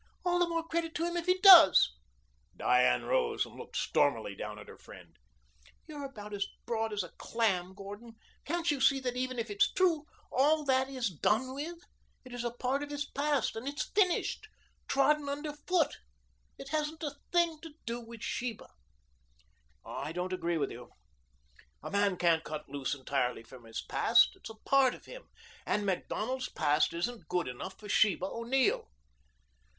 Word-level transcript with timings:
"All 0.25 0.39
the 0.39 0.47
more 0.49 0.67
credit 0.67 0.95
to 0.95 1.05
him 1.05 1.15
if 1.15 1.27
he 1.27 1.37
does." 1.43 1.93
Diane 2.57 3.03
rose 3.05 3.45
and 3.45 3.53
looked 3.53 3.77
stormily 3.77 4.33
down 4.35 4.57
at 4.57 4.67
her 4.67 4.79
friend. 4.79 5.15
"You're 5.85 6.05
about 6.05 6.33
as 6.33 6.47
broad 6.65 6.91
as 6.91 7.03
a 7.03 7.11
clam, 7.19 7.75
Gordon. 7.75 8.15
Can't 8.43 8.71
you 8.71 8.81
see 8.81 8.99
that 8.99 9.15
even 9.15 9.37
if 9.37 9.51
it's 9.51 9.71
true, 9.71 10.07
all 10.31 10.65
that 10.65 10.89
is 10.89 11.11
done 11.11 11.53
with? 11.53 11.83
It 12.25 12.33
is 12.33 12.43
a 12.43 12.49
part 12.49 12.81
of 12.81 12.89
his 12.89 13.05
past 13.05 13.55
and 13.55 13.67
it's 13.67 13.91
finished 13.91 14.47
trodden 14.87 15.29
under 15.29 15.53
foot. 15.53 15.97
It 16.57 16.69
hasn't 16.69 17.03
a 17.03 17.17
thing 17.31 17.59
to 17.61 17.75
do 17.85 17.99
with 18.01 18.23
Sheba." 18.23 18.69
"I 19.85 20.13
don't 20.13 20.33
agree 20.33 20.57
with 20.57 20.71
you. 20.71 20.93
A 21.83 21.91
man 21.91 22.17
can't 22.17 22.43
cut 22.43 22.67
loose 22.67 22.95
entirely 22.95 23.43
from 23.43 23.65
his 23.65 23.83
past. 23.83 24.35
It 24.35 24.47
is 24.49 24.49
a 24.49 24.67
part 24.67 24.95
of 24.95 25.05
him 25.05 25.25
and 25.63 25.85
Macdonald's 25.85 26.49
past 26.49 26.91
isn't 26.91 27.27
good 27.27 27.47
enough 27.47 27.79
for 27.79 27.87
Sheba 27.87 28.25
O'Neill." 28.25 28.89